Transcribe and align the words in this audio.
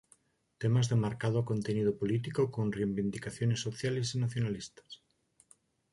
Temas 0.57 0.89
de 0.89 0.95
marcado 0.95 1.45
contenido 1.45 1.95
político 1.95 2.49
con 2.49 2.71
reivindicaciones 2.71 3.59
sociales 3.59 4.15
y 4.15 4.17
nacionalistas. 4.17 5.03